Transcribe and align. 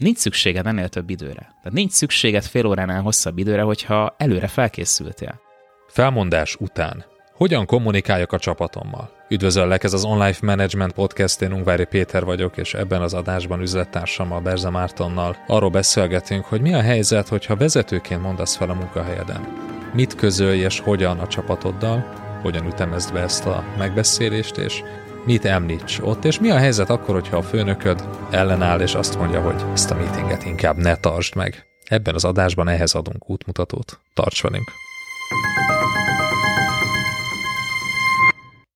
Nincs 0.00 0.18
szükséged 0.18 0.66
ennél 0.66 0.88
több 0.88 1.10
időre. 1.10 1.54
Tehát 1.62 1.72
nincs 1.72 1.92
szükséged 1.92 2.44
fél 2.44 2.66
óránál 2.66 3.02
hosszabb 3.02 3.38
időre, 3.38 3.62
hogyha 3.62 4.14
előre 4.18 4.46
felkészültél. 4.46 5.40
Felmondás 5.88 6.56
után. 6.60 7.04
Hogyan 7.32 7.66
kommunikáljak 7.66 8.32
a 8.32 8.38
csapatommal? 8.38 9.10
Üdvözöllek, 9.28 9.84
ez 9.84 9.92
az 9.92 10.04
Online 10.04 10.36
Management 10.42 10.92
Podcast, 10.92 11.42
én 11.42 11.52
Ungvári 11.52 11.84
Péter 11.84 12.24
vagyok, 12.24 12.56
és 12.56 12.74
ebben 12.74 13.02
az 13.02 13.14
adásban 13.14 13.60
üzlettársammal, 13.60 14.40
Berze 14.40 14.70
Mártonnal 14.70 15.36
arról 15.46 15.70
beszélgetünk, 15.70 16.44
hogy 16.44 16.60
mi 16.60 16.74
a 16.74 16.80
helyzet, 16.80 17.28
hogyha 17.28 17.56
vezetőként 17.56 18.22
mondasz 18.22 18.56
fel 18.56 18.70
a 18.70 18.74
munkahelyeden. 18.74 19.48
Mit 19.94 20.14
közölj 20.14 20.58
és 20.58 20.80
hogyan 20.80 21.18
a 21.18 21.26
csapatoddal, 21.26 22.12
hogyan 22.42 22.66
ütemezd 22.66 23.12
be 23.12 23.20
ezt 23.20 23.46
a 23.46 23.64
megbeszélést, 23.78 24.56
és 24.56 24.82
mit 25.24 25.44
említs 25.44 25.98
ott, 26.02 26.24
és 26.24 26.40
mi 26.40 26.50
a 26.50 26.58
helyzet 26.58 26.90
akkor, 26.90 27.14
hogyha 27.14 27.36
a 27.36 27.42
főnököd 27.42 28.08
ellenáll, 28.30 28.80
és 28.80 28.94
azt 28.94 29.18
mondja, 29.18 29.40
hogy 29.40 29.64
ezt 29.72 29.90
a 29.90 29.94
meetinget 29.94 30.44
inkább 30.44 30.76
ne 30.76 30.96
tartsd 30.96 31.36
meg. 31.36 31.66
Ebben 31.84 32.14
az 32.14 32.24
adásban 32.24 32.68
ehhez 32.68 32.94
adunk 32.94 33.30
útmutatót. 33.30 34.00
Tarts 34.14 34.42
velünk! 34.42 34.70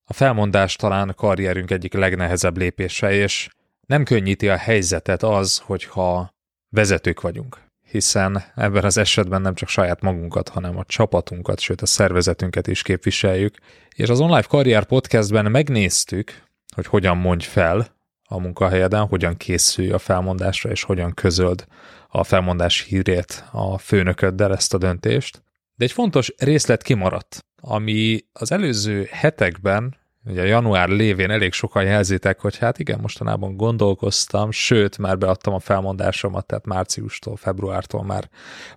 A 0.05 0.13
felmondás 0.13 0.77
talán 0.77 1.13
karrierünk 1.17 1.71
egyik 1.71 1.93
legnehezebb 1.93 2.57
lépése, 2.57 3.13
és 3.13 3.49
nem 3.87 4.05
könnyíti 4.05 4.49
a 4.49 4.57
helyzetet 4.57 5.23
az, 5.23 5.59
hogyha 5.59 6.31
vezetők 6.69 7.21
vagyunk 7.21 7.65
hiszen 7.95 8.45
ebben 8.55 8.85
az 8.85 8.97
esetben 8.97 9.41
nem 9.41 9.55
csak 9.55 9.69
saját 9.69 10.01
magunkat, 10.01 10.49
hanem 10.49 10.79
a 10.79 10.85
csapatunkat, 10.85 11.61
sőt 11.61 11.83
a 11.83 11.87
szervezetünket 11.87 12.67
is 12.67 12.83
képviseljük. 12.83 13.59
És 13.95 14.09
az 14.09 14.21
Online 14.21 14.43
Karrier 14.43 14.85
Podcastben 14.85 15.51
megnéztük, 15.51 16.43
hogy 16.75 16.87
hogyan 16.87 17.17
mondj 17.17 17.45
fel 17.45 17.87
a 18.25 18.39
munkahelyeden, 18.39 19.07
hogyan 19.07 19.37
készülj 19.37 19.91
a 19.91 19.99
felmondásra, 19.99 20.71
és 20.71 20.83
hogyan 20.83 21.15
közöld 21.15 21.67
a 22.09 22.25
felmondás 22.25 22.81
hírét 22.81 23.45
a 23.53 23.79
főnököddel 23.79 24.53
ezt 24.53 24.75
a 24.75 24.79
döntést. 24.79 25.43
De 25.75 25.85
egy 25.85 25.93
fontos 25.93 26.33
részlet 26.37 26.83
kimaradt, 26.83 27.45
ami 27.61 28.25
az 28.33 28.53
előző 28.53 29.09
hetekben 29.11 29.97
Ugye 30.27 30.47
január 30.47 30.89
lévén 30.89 31.31
elég 31.31 31.53
sokan 31.53 31.85
jelzitek, 31.85 32.41
hogy 32.41 32.59
hát 32.59 32.79
igen, 32.79 32.99
mostanában 33.01 33.57
gondolkoztam, 33.57 34.51
sőt, 34.51 34.99
már 34.99 35.19
beadtam 35.19 35.55
a 35.55 35.59
felmondásomat, 35.59 36.47
tehát 36.47 36.67
márciustól, 36.67 37.37
februártól 37.37 38.05
már 38.05 38.29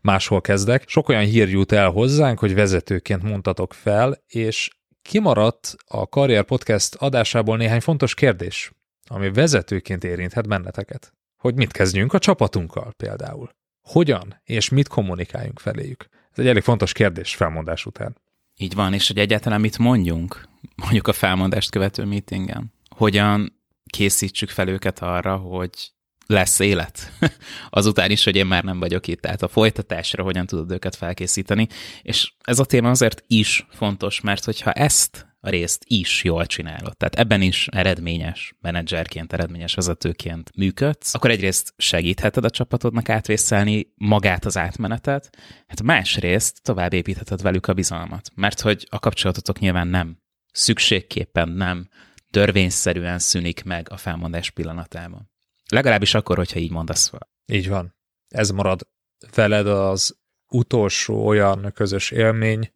máshol 0.02 0.42
kezdek. 0.42 0.84
Sok 0.88 1.10
olyan 1.10 1.24
hír 1.24 1.50
jut 1.50 1.72
el 1.72 1.90
hozzánk, 1.90 2.40
hogy 2.40 2.54
vezetőként 2.54 3.24
mondtatok 3.24 3.74
fel, 3.74 4.24
és 4.28 4.70
kimaradt 5.02 5.76
a 5.88 6.08
Karrier 6.08 6.44
Podcast 6.44 6.96
adásából 6.96 7.58
néhány 7.58 7.82
fontos 7.82 8.14
kérdés, 8.14 8.72
ami 9.08 9.32
vezetőként 9.32 10.04
érinthet 10.04 10.48
benneteket. 10.48 11.14
Hogy 11.38 11.56
mit 11.56 11.72
kezdjünk 11.72 12.14
a 12.14 12.20
csapatunkkal 12.20 12.94
például. 12.98 13.50
Hogyan 13.82 14.42
és 14.44 14.70
mit 14.70 14.88
kommunikáljunk 14.88 15.60
feléjük. 15.60 16.06
Ez 16.32 16.40
egy 16.40 16.48
elég 16.48 16.64
fontos 16.64 16.92
kérdés 16.92 17.36
felmondás 17.36 17.86
után. 17.86 18.16
Így 18.58 18.74
van, 18.74 18.94
és 18.94 19.08
hogy 19.08 19.18
egyáltalán 19.18 19.62
mit 19.62 19.78
mondjunk, 19.78 20.48
mondjuk 20.76 21.08
a 21.08 21.14
felmondást 21.14 21.70
követő 21.70 22.06
meetingen. 22.06 22.74
Hogyan 22.90 23.62
készítsük 23.86 24.50
fel 24.50 24.68
őket 24.68 25.00
arra, 25.00 25.36
hogy 25.36 25.92
lesz 26.26 26.60
élet. 26.60 27.12
Azután 27.70 28.12
is, 28.12 28.24
hogy 28.24 28.36
én 28.36 28.46
már 28.46 28.64
nem 28.64 28.80
vagyok 28.80 29.08
itt. 29.08 29.22
Tehát 29.22 29.42
a 29.42 29.48
folytatásra 29.48 30.24
hogyan 30.24 30.46
tudod 30.46 30.72
őket 30.72 30.96
felkészíteni. 30.96 31.68
És 32.02 32.34
ez 32.44 32.60
a 32.60 32.66
téma 32.66 32.90
azért 32.90 33.24
is 33.28 33.68
fontos, 33.70 34.22
mert 34.22 34.44
hogyha 34.44 34.72
ezt 34.72 35.28
részt 35.50 35.84
is 35.88 36.24
jól 36.24 36.46
csinálod, 36.46 36.98
tehát 36.98 37.16
ebben 37.16 37.42
is 37.42 37.68
eredményes 37.68 38.54
menedzserként, 38.62 39.34
eredményes 39.34 39.74
vezetőként 39.74 40.52
működsz, 40.56 41.14
akkor 41.14 41.30
egyrészt 41.30 41.74
segítheted 41.78 42.46
a 42.46 42.50
csapatodnak 42.50 43.10
átvészelni 43.10 43.94
magát 43.96 44.46
az 44.46 44.58
átmenetet, 44.58 45.38
hát 45.68 45.84
másrészt 45.84 46.62
tovább 46.62 46.94
építheted 46.94 47.42
velük 47.42 47.68
a 47.68 47.74
bizalmat, 47.74 48.32
mert 48.36 48.62
hogy 48.62 48.88
a 48.90 49.00
kapcsolatotok 49.00 49.60
nyilván 49.60 49.88
nem 49.88 50.18
szükségképpen 50.52 51.50
nem 51.50 51.90
törvényszerűen 52.32 53.20
szűnik 53.20 53.64
meg 53.64 53.88
a 53.92 53.98
felmondás 53.98 54.50
pillanatában. 54.50 55.32
Legalábbis 55.70 56.14
akkor, 56.14 56.38
hogyha 56.38 56.60
így 56.60 56.72
mondasz 56.72 57.10
fel. 57.10 57.30
Így 57.46 57.70
van. 57.70 57.96
Ez 58.28 58.50
marad 58.50 58.88
veled 59.36 59.68
az 59.68 60.18
utolsó 60.50 61.28
olyan 61.28 61.72
közös 61.74 62.12
élmény, 62.12 62.72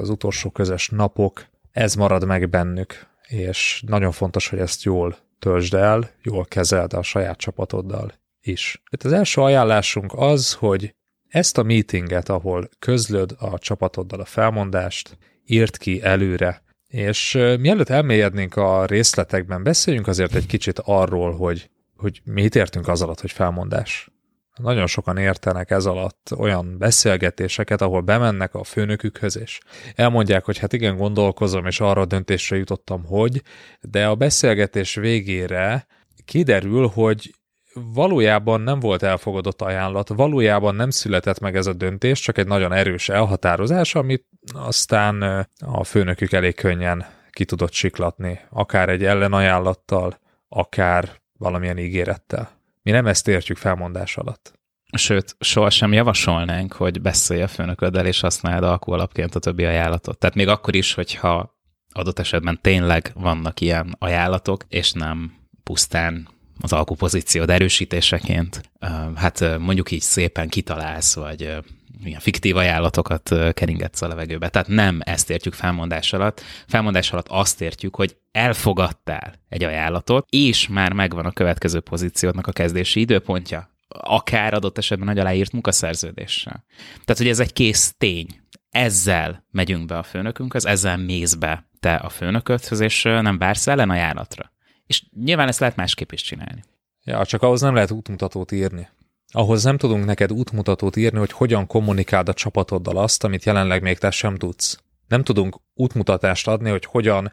az 0.00 0.08
utolsó 0.08 0.50
közös 0.50 0.88
napok, 0.88 1.46
ez 1.72 1.94
marad 1.94 2.26
meg 2.26 2.48
bennük, 2.48 3.06
és 3.28 3.82
nagyon 3.86 4.12
fontos, 4.12 4.48
hogy 4.48 4.58
ezt 4.58 4.82
jól 4.82 5.16
töltsd 5.38 5.74
el, 5.74 6.10
jól 6.22 6.44
kezeld 6.44 6.92
a 6.92 7.02
saját 7.02 7.38
csapatoddal 7.38 8.12
is. 8.40 8.82
Itt 8.90 9.02
az 9.02 9.12
első 9.12 9.40
ajánlásunk 9.40 10.12
az, 10.14 10.52
hogy 10.52 10.94
ezt 11.28 11.58
a 11.58 11.62
meetinget, 11.62 12.28
ahol 12.28 12.68
közlöd 12.78 13.36
a 13.38 13.58
csapatoddal 13.58 14.20
a 14.20 14.24
felmondást, 14.24 15.18
írt 15.46 15.76
ki 15.76 16.02
előre, 16.02 16.62
és 16.86 17.32
mielőtt 17.58 17.88
elmélyednénk 17.88 18.56
a 18.56 18.86
részletekben, 18.86 19.62
beszéljünk 19.62 20.06
azért 20.06 20.34
egy 20.34 20.46
kicsit 20.46 20.78
arról, 20.78 21.36
hogy, 21.36 21.70
hogy 21.96 22.20
mit 22.24 22.54
értünk 22.54 22.88
az 22.88 23.02
alatt, 23.02 23.20
hogy 23.20 23.32
felmondás. 23.32 24.10
Nagyon 24.56 24.86
sokan 24.86 25.16
értenek 25.16 25.70
ez 25.70 25.86
alatt 25.86 26.30
olyan 26.36 26.78
beszélgetéseket, 26.78 27.80
ahol 27.80 28.00
bemennek 28.00 28.54
a 28.54 28.64
főnökükhöz, 28.64 29.38
és 29.38 29.60
elmondják, 29.94 30.44
hogy 30.44 30.58
hát 30.58 30.72
igen, 30.72 30.96
gondolkozom, 30.96 31.66
és 31.66 31.80
arra 31.80 32.00
a 32.00 32.04
döntésre 32.04 32.56
jutottam, 32.56 33.04
hogy, 33.04 33.42
de 33.80 34.06
a 34.06 34.14
beszélgetés 34.14 34.94
végére 34.94 35.86
kiderül, 36.24 36.86
hogy 36.86 37.34
valójában 37.74 38.60
nem 38.60 38.80
volt 38.80 39.02
elfogadott 39.02 39.62
ajánlat, 39.62 40.08
valójában 40.08 40.74
nem 40.74 40.90
született 40.90 41.38
meg 41.38 41.56
ez 41.56 41.66
a 41.66 41.72
döntés, 41.72 42.20
csak 42.20 42.38
egy 42.38 42.46
nagyon 42.46 42.72
erős 42.72 43.08
elhatározás, 43.08 43.94
amit 43.94 44.26
aztán 44.52 45.46
a 45.58 45.84
főnökük 45.84 46.32
elég 46.32 46.54
könnyen 46.54 47.06
ki 47.30 47.44
tudott 47.44 47.72
siklatni, 47.72 48.40
akár 48.50 48.88
egy 48.88 49.04
ellenajánlattal, 49.04 50.18
akár 50.48 51.20
valamilyen 51.38 51.78
ígérettel. 51.78 52.59
Mi 52.82 52.90
nem 52.90 53.06
ezt 53.06 53.28
értjük 53.28 53.56
felmondás 53.56 54.16
alatt. 54.16 54.58
Sőt, 54.96 55.36
sohasem 55.40 55.92
javasolnánk, 55.92 56.72
hogy 56.72 57.00
beszélj 57.00 57.42
a 57.42 57.48
főnököddel, 57.48 58.06
és 58.06 58.20
használd 58.20 58.78
alapként 58.80 59.34
a 59.34 59.38
többi 59.38 59.64
ajánlatot. 59.64 60.18
Tehát 60.18 60.36
még 60.36 60.48
akkor 60.48 60.74
is, 60.74 60.94
hogyha 60.94 61.58
adott 61.92 62.18
esetben 62.18 62.58
tényleg 62.62 63.10
vannak 63.14 63.60
ilyen 63.60 63.96
ajánlatok, 63.98 64.64
és 64.68 64.92
nem 64.92 65.34
pusztán 65.62 66.28
az 66.60 66.72
alkupozíciód 66.72 67.50
erősítéseként, 67.50 68.70
hát 69.14 69.58
mondjuk 69.58 69.90
így 69.90 70.00
szépen 70.00 70.48
kitalálsz, 70.48 71.14
vagy 71.14 71.56
milyen 72.02 72.20
fiktív 72.20 72.56
ajánlatokat 72.56 73.34
keringetsz 73.52 74.02
a 74.02 74.08
levegőbe. 74.08 74.48
Tehát 74.48 74.68
nem 74.68 75.00
ezt 75.04 75.30
értjük 75.30 75.54
felmondás 75.54 76.12
alatt. 76.12 76.42
Felmondás 76.66 77.12
alatt 77.12 77.28
azt 77.28 77.60
értjük, 77.60 77.96
hogy 77.96 78.16
elfogadtál 78.32 79.34
egy 79.48 79.64
ajánlatot, 79.64 80.26
és 80.30 80.68
már 80.68 80.92
megvan 80.92 81.26
a 81.26 81.32
következő 81.32 81.80
pozíciódnak 81.80 82.46
a 82.46 82.52
kezdési 82.52 83.00
időpontja, 83.00 83.70
akár 83.88 84.54
adott 84.54 84.78
esetben 84.78 85.06
nagy 85.06 85.18
aláírt 85.18 85.52
munkaszerződéssel. 85.52 86.64
Tehát, 86.92 87.16
hogy 87.16 87.28
ez 87.28 87.40
egy 87.40 87.52
kész 87.52 87.94
tény. 87.98 88.40
Ezzel 88.70 89.46
megyünk 89.50 89.86
be 89.86 89.98
a 89.98 90.02
főnökünkhöz, 90.02 90.66
ezzel 90.66 90.96
mész 90.96 91.34
be 91.34 91.68
te 91.80 91.94
a 91.94 92.08
főnököthöz, 92.08 92.80
és 92.80 93.02
nem 93.02 93.38
vársz 93.38 93.66
ajánlatra. 93.66 94.52
És 94.86 95.04
nyilván 95.24 95.48
ezt 95.48 95.60
lehet 95.60 95.76
másképp 95.76 96.12
is 96.12 96.22
csinálni. 96.22 96.62
Ja, 97.04 97.26
csak 97.26 97.42
ahhoz 97.42 97.60
nem 97.60 97.74
lehet 97.74 97.90
útmutatót 97.90 98.52
írni. 98.52 98.88
Ahhoz 99.32 99.64
nem 99.64 99.76
tudunk 99.76 100.04
neked 100.04 100.32
útmutatót 100.32 100.96
írni, 100.96 101.18
hogy 101.18 101.32
hogyan 101.32 101.66
kommunikáld 101.66 102.28
a 102.28 102.34
csapatoddal 102.34 102.96
azt, 102.96 103.24
amit 103.24 103.44
jelenleg 103.44 103.82
még 103.82 103.98
te 103.98 104.10
sem 104.10 104.36
tudsz. 104.36 104.78
Nem 105.08 105.22
tudunk 105.22 105.60
útmutatást 105.74 106.48
adni, 106.48 106.70
hogy 106.70 106.84
hogyan 106.84 107.32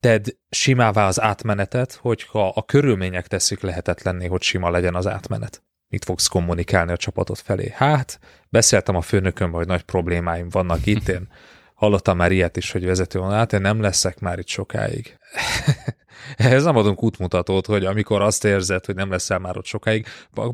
tedd 0.00 0.26
simává 0.50 1.06
az 1.06 1.20
átmenetet, 1.20 1.92
hogyha 1.92 2.48
a 2.48 2.62
körülmények 2.62 3.26
teszik 3.26 3.60
lehetetlenné, 3.60 4.26
hogy 4.26 4.42
sima 4.42 4.70
legyen 4.70 4.94
az 4.94 5.06
átmenet. 5.06 5.62
Mit 5.88 6.04
fogsz 6.04 6.26
kommunikálni 6.26 6.92
a 6.92 6.96
csapatot 6.96 7.38
felé? 7.38 7.72
Hát, 7.74 8.18
beszéltem 8.48 8.96
a 8.96 9.00
főnököm, 9.00 9.52
hogy 9.52 9.66
nagy 9.66 9.82
problémáim 9.82 10.48
vannak 10.48 10.86
itt, 10.94 11.08
én 11.08 11.28
hallottam 11.78 12.16
már 12.16 12.32
ilyet 12.32 12.56
is, 12.56 12.72
hogy 12.72 12.84
vezető 12.84 13.18
van, 13.18 13.32
hát 13.32 13.52
én 13.52 13.60
nem 13.60 13.80
leszek 13.80 14.20
már 14.20 14.38
itt 14.38 14.48
sokáig. 14.48 15.18
Ehhez 16.36 16.64
nem 16.64 16.76
adunk 16.76 17.02
útmutatót, 17.02 17.66
hogy 17.66 17.84
amikor 17.84 18.22
azt 18.22 18.44
érzed, 18.44 18.84
hogy 18.84 18.94
nem 18.94 19.10
leszel 19.10 19.38
már 19.38 19.56
ott 19.56 19.64
sokáig, 19.64 20.06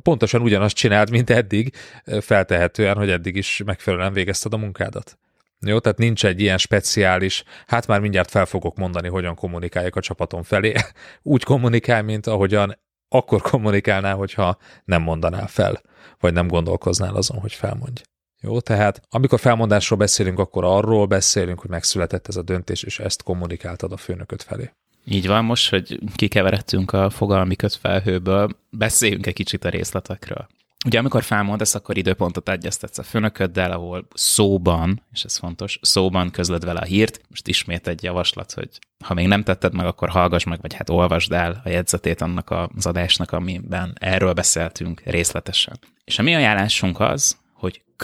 pontosan 0.03 0.43
ugyanazt 0.43 0.76
csináld, 0.76 1.11
mint 1.11 1.31
eddig, 1.31 1.75
feltehetően, 2.21 2.97
hogy 2.97 3.11
eddig 3.11 3.37
is 3.37 3.62
megfelelően 3.65 4.12
végezted 4.12 4.53
a 4.53 4.56
munkádat. 4.56 5.19
Jó, 5.61 5.79
tehát 5.79 5.99
nincs 5.99 6.25
egy 6.25 6.41
ilyen 6.41 6.59
speciális, 6.59 7.44
hát 7.67 7.87
már 7.87 8.00
mindjárt 8.00 8.31
fel 8.31 8.47
fogok 8.47 8.76
mondani, 8.76 9.09
hogyan 9.09 9.35
kommunikáljak 9.35 9.97
a 9.97 10.00
csapatom 10.00 10.43
felé. 10.43 10.73
Úgy 11.23 11.44
kommunikál, 11.44 12.03
mint 12.03 12.26
ahogyan 12.26 12.79
akkor 13.09 13.41
kommunikálnál, 13.41 14.15
hogyha 14.15 14.56
nem 14.85 15.03
mondanál 15.03 15.47
fel, 15.47 15.81
vagy 16.21 16.32
nem 16.32 16.49
gondolkoznál 16.49 17.15
azon, 17.15 17.38
hogy 17.38 17.53
felmondj. 17.53 18.03
Jó, 18.44 18.61
tehát 18.61 19.02
amikor 19.11 19.41
felmondásról 19.41 19.99
beszélünk, 19.99 20.38
akkor 20.38 20.64
arról 20.64 21.06
beszélünk, 21.06 21.61
hogy 21.61 21.70
megszületett 21.70 22.29
ez 22.29 22.37
a 22.37 22.43
döntés, 22.43 22.82
és 22.82 22.99
ezt 22.99 23.23
kommunikáltad 23.23 23.93
a 23.93 23.96
főnököt 23.96 24.43
felé. 24.43 24.70
Így 25.05 25.26
van, 25.26 25.44
most, 25.44 25.70
hogy 25.70 25.99
kikeveredtünk 26.14 26.93
a 26.93 27.11
fogalmi 27.11 27.56
kötfelhőből, 27.56 28.49
beszéljünk 28.70 29.26
egy 29.26 29.35
kicsit 29.35 29.64
a 29.64 29.69
részletekről. 29.69 30.46
Ugye 30.87 30.99
amikor 30.99 31.23
felmondasz, 31.23 31.75
akkor 31.75 31.96
időpontot 31.96 32.49
egyeztetsz 32.49 32.99
a 32.99 33.02
főnököddel, 33.02 33.73
ahol 33.73 34.06
szóban, 34.14 35.02
és 35.12 35.25
ez 35.25 35.37
fontos, 35.37 35.79
szóban 35.82 36.31
közlöd 36.31 36.64
vele 36.64 36.81
a 36.81 36.85
hírt. 36.85 37.20
Most 37.29 37.49
ismét 37.49 37.88
egy 37.88 38.02
javaslat, 38.02 38.52
hogy 38.52 38.69
ha 39.05 39.14
még 39.14 39.26
nem 39.26 39.43
tetted 39.43 39.75
meg, 39.75 39.87
akkor 39.87 40.08
hallgass 40.08 40.44
meg, 40.44 40.61
vagy 40.61 40.75
hát 40.75 40.90
olvasd 40.90 41.32
el 41.32 41.61
a 41.64 41.69
jegyzetét 41.69 42.20
annak 42.20 42.50
az 42.50 42.87
adásnak, 42.87 43.32
amiben 43.32 43.97
erről 44.00 44.32
beszéltünk 44.32 45.00
részletesen. 45.05 45.79
És 46.05 46.19
a 46.19 46.23
mi 46.23 46.35
ajánlásunk 46.35 47.00
az, 47.00 47.37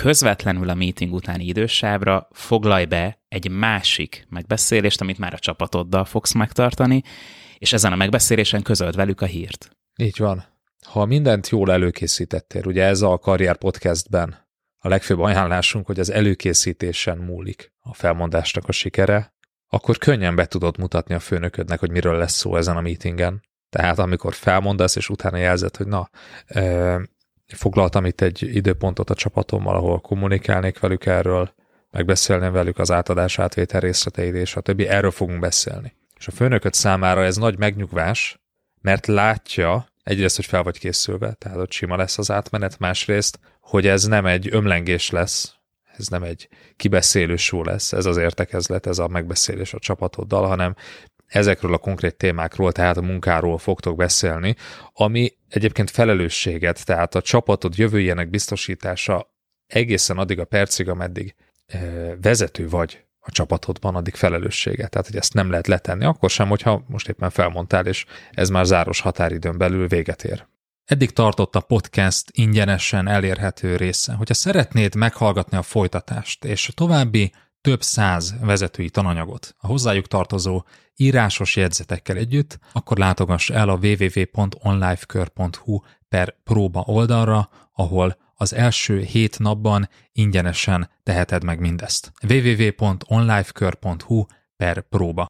közvetlenül 0.00 0.68
a 0.68 0.74
meeting 0.74 1.12
utáni 1.12 1.44
idősávra 1.44 2.28
foglalj 2.32 2.84
be 2.84 3.18
egy 3.28 3.50
másik 3.50 4.26
megbeszélést, 4.28 5.00
amit 5.00 5.18
már 5.18 5.34
a 5.34 5.38
csapatoddal 5.38 6.04
fogsz 6.04 6.32
megtartani, 6.32 7.02
és 7.58 7.72
ezen 7.72 7.92
a 7.92 7.96
megbeszélésen 7.96 8.62
közöld 8.62 8.96
velük 8.96 9.20
a 9.20 9.26
hírt. 9.26 9.76
Így 9.96 10.18
van. 10.18 10.44
Ha 10.86 11.04
mindent 11.04 11.48
jól 11.48 11.72
előkészítettél, 11.72 12.62
ugye 12.66 12.84
ez 12.84 13.02
a 13.02 13.18
Karrier 13.18 13.56
Podcastben 13.56 14.48
a 14.78 14.88
legfőbb 14.88 15.18
ajánlásunk, 15.18 15.86
hogy 15.86 16.00
az 16.00 16.10
előkészítésen 16.10 17.18
múlik 17.18 17.72
a 17.80 17.94
felmondásnak 17.94 18.68
a 18.68 18.72
sikere, 18.72 19.34
akkor 19.68 19.98
könnyen 19.98 20.34
be 20.34 20.46
tudod 20.46 20.78
mutatni 20.78 21.14
a 21.14 21.20
főnöködnek, 21.20 21.80
hogy 21.80 21.90
miről 21.90 22.16
lesz 22.16 22.34
szó 22.34 22.56
ezen 22.56 22.76
a 22.76 22.80
meetingen. 22.80 23.42
Tehát 23.70 23.98
amikor 23.98 24.34
felmondasz, 24.34 24.96
és 24.96 25.08
utána 25.08 25.36
jelzed, 25.36 25.76
hogy 25.76 25.86
na, 25.86 26.10
foglaltam 27.54 28.04
itt 28.04 28.20
egy 28.20 28.42
időpontot 28.42 29.10
a 29.10 29.14
csapatommal, 29.14 29.74
ahol 29.74 30.00
kommunikálnék 30.00 30.78
velük 30.78 31.06
erről, 31.06 31.54
megbeszélném 31.90 32.52
velük 32.52 32.78
az 32.78 32.90
átadás 32.90 33.38
átvétel 33.38 33.80
részleteit, 33.80 34.34
és 34.34 34.56
a 34.56 34.60
többi, 34.60 34.86
erről 34.86 35.10
fogunk 35.10 35.40
beszélni. 35.40 35.94
És 36.18 36.26
a 36.26 36.30
főnököt 36.30 36.74
számára 36.74 37.24
ez 37.24 37.36
nagy 37.36 37.58
megnyugvás, 37.58 38.40
mert 38.80 39.06
látja, 39.06 39.86
egyrészt, 40.02 40.36
hogy 40.36 40.46
fel 40.46 40.62
vagy 40.62 40.78
készülve, 40.78 41.32
tehát 41.32 41.58
ott 41.58 41.72
sima 41.72 41.96
lesz 41.96 42.18
az 42.18 42.30
átmenet, 42.30 42.78
másrészt, 42.78 43.38
hogy 43.60 43.86
ez 43.86 44.04
nem 44.04 44.26
egy 44.26 44.48
ömlengés 44.50 45.10
lesz, 45.10 45.54
ez 45.96 46.06
nem 46.08 46.22
egy 46.22 46.48
kibeszélő 46.76 47.36
lesz, 47.50 47.92
ez 47.92 48.06
az 48.06 48.16
értekezlet, 48.16 48.86
ez 48.86 48.98
a 48.98 49.08
megbeszélés 49.08 49.74
a 49.74 49.78
csapatoddal, 49.78 50.46
hanem 50.46 50.76
ezekről 51.30 51.74
a 51.74 51.78
konkrét 51.78 52.14
témákról, 52.16 52.72
tehát 52.72 52.96
a 52.96 53.02
munkáról 53.02 53.58
fogtok 53.58 53.96
beszélni, 53.96 54.56
ami 54.92 55.32
egyébként 55.48 55.90
felelősséget, 55.90 56.84
tehát 56.84 57.14
a 57.14 57.22
csapatod 57.22 57.78
jövőjének 57.78 58.30
biztosítása 58.30 59.34
egészen 59.66 60.18
addig 60.18 60.38
a 60.38 60.44
percig, 60.44 60.88
ameddig 60.88 61.34
vezető 62.20 62.68
vagy 62.68 63.04
a 63.18 63.30
csapatodban, 63.30 63.94
addig 63.94 64.14
felelőssége. 64.14 64.86
Tehát, 64.86 65.06
hogy 65.06 65.16
ezt 65.16 65.34
nem 65.34 65.50
lehet 65.50 65.66
letenni, 65.66 66.04
akkor 66.04 66.30
sem, 66.30 66.48
hogyha 66.48 66.84
most 66.86 67.08
éppen 67.08 67.30
felmondtál, 67.30 67.86
és 67.86 68.04
ez 68.30 68.48
már 68.48 68.64
záros 68.64 69.00
határidőn 69.00 69.58
belül 69.58 69.88
véget 69.88 70.24
ér. 70.24 70.46
Eddig 70.84 71.10
tartott 71.10 71.56
a 71.56 71.60
podcast 71.60 72.26
ingyenesen 72.32 73.08
elérhető 73.08 73.76
része. 73.76 74.12
Hogyha 74.12 74.34
szeretnéd 74.34 74.94
meghallgatni 74.94 75.56
a 75.56 75.62
folytatást 75.62 76.44
és 76.44 76.70
további 76.74 77.32
több 77.60 77.82
száz 77.82 78.34
vezetői 78.40 78.90
tananyagot 78.90 79.54
a 79.58 79.66
hozzájuk 79.66 80.06
tartozó 80.06 80.62
írásos 80.96 81.56
jegyzetekkel 81.56 82.16
együtt, 82.16 82.58
akkor 82.72 82.98
látogass 82.98 83.50
el 83.50 83.68
a 83.68 83.78
www.onlifekör.hu 83.82 85.80
per 86.08 86.36
próba 86.44 86.82
oldalra, 86.86 87.48
ahol 87.72 88.16
az 88.34 88.54
első 88.54 89.00
hét 89.00 89.38
napban 89.38 89.88
ingyenesen 90.12 90.90
teheted 91.02 91.44
meg 91.44 91.60
mindezt. 91.60 92.12
www.onlifekör.hu 92.28 94.24
per 94.56 94.80
próba. 94.80 95.26